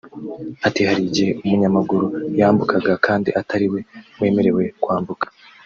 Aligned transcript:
Ati 0.67 0.81
“Hari 0.87 1.01
igihe 1.09 1.31
umunyamaguru 1.43 2.07
yambukaga 2.39 2.91
kandi 3.05 3.29
atari 3.41 3.65
we 3.73 3.81
wemerewe 4.19 4.63
kwambuka 4.81 5.25